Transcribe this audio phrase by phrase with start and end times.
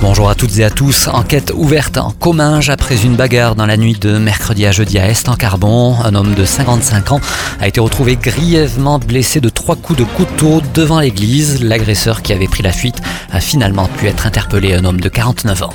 [0.00, 1.08] Bonjour à toutes et à tous.
[1.08, 5.08] Enquête ouverte en Comminges après une bagarre dans la nuit de mercredi à jeudi à
[5.08, 5.96] Est en Carbon.
[6.04, 7.20] Un homme de 55 ans
[7.60, 11.62] a été retrouvé grièvement blessé de trois coups de couteau devant l'église.
[11.62, 13.00] L'agresseur qui avait pris la fuite
[13.32, 15.74] a finalement pu être interpellé, un homme de 49 ans.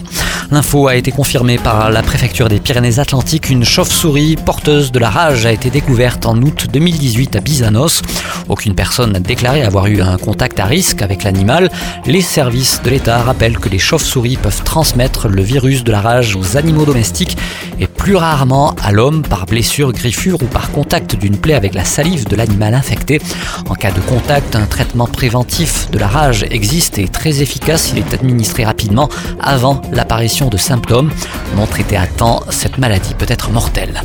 [0.51, 3.51] L'info a été confirmée par la préfecture des Pyrénées-Atlantiques.
[3.51, 8.01] Une chauve-souris porteuse de la rage a été découverte en août 2018 à Bizanos.
[8.47, 11.69] Aucune personne n'a déclaré avoir eu un contact à risque avec l'animal.
[12.07, 13.77] Les services de l'État rappellent que les
[14.09, 17.37] chauves-souris peuvent transmettre le virus de la rage aux animaux domestiques
[17.79, 21.85] et plus rarement à l'homme par blessure, griffure ou par contact d'une plaie avec la
[21.85, 23.21] salive de l'animal infecté.
[23.69, 27.91] En cas de contact, un traitement préventif de la rage existe et est très efficace.
[27.93, 29.09] Il est administré rapidement
[29.39, 31.11] avant l'apparition de symptômes.
[31.55, 34.01] Non traité à temps, cette maladie peut être mortelle.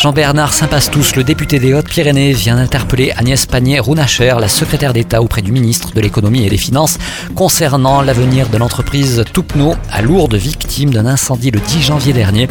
[0.00, 5.52] Jean-Bernard Saint-Pastous, le député des Hautes-Pyrénées, vient d'interpeller Agnès Pannier-Rounacher, la secrétaire d'État auprès du
[5.52, 6.96] ministre de l'économie et des finances,
[7.34, 12.48] concernant l'avenir de l'entreprise Toupno, à Lourdes, victime d'un incendie le 10 janvier dernier.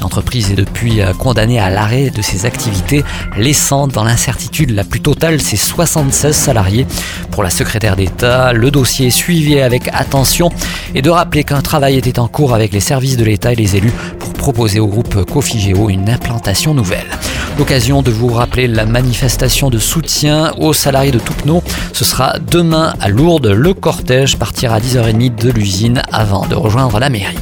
[0.00, 3.02] L'entreprise est depuis euh, condamnée à l'arrêt de ses activités,
[3.36, 6.86] laissant dans l'incertitude la plus totale ses 76 salariés.
[7.32, 10.50] Pour la secrétaire d'État, le dossier est suivi avec attention
[10.94, 13.74] et de rappeler qu'un travail était en cours avec les services de l'État et les
[13.74, 13.92] élus
[14.42, 17.06] pour proposer au groupe Cofigeo une implantation nouvelle.
[17.58, 21.62] L'occasion de vous rappeler la manifestation de soutien aux salariés de Toupno.
[21.92, 23.46] Ce sera demain à Lourdes.
[23.46, 27.38] Le cortège partira à 10h30 de l'usine avant de rejoindre la mairie.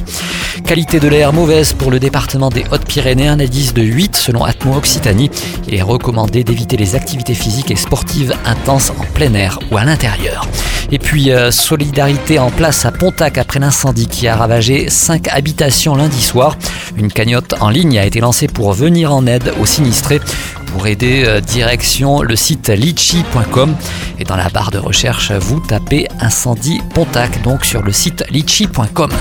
[0.63, 4.75] Qualité de l'air mauvaise pour le département des Hautes-Pyrénées, un indice de 8 selon Atmo
[4.75, 5.31] Occitanie.
[5.67, 9.85] Il est recommandé d'éviter les activités physiques et sportives intenses en plein air ou à
[9.85, 10.47] l'intérieur.
[10.91, 15.95] Et puis, euh, solidarité en place à Pontac après l'incendie qui a ravagé 5 habitations
[15.95, 16.57] lundi soir.
[16.97, 20.19] Une cagnotte en ligne a été lancée pour venir en aide aux sinistrés.
[20.67, 23.75] Pour aider, euh, direction le site litchi.com
[24.19, 29.11] et dans la barre de recherche, vous tapez incendie Pontac, donc sur le site litchi.com.